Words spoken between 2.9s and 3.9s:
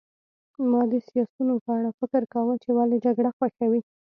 جګړه خوښوي